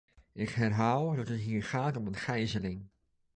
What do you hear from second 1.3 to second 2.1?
hier gaat om